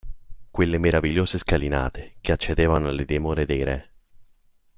Quelle 0.49 0.79
meravigliose 0.79 1.37
scalinate 1.37 2.15
che 2.21 2.31
accedevano 2.31 2.87
alle 2.89 3.05
dimore 3.05 3.45
dei 3.45 3.63
re… 3.63 3.91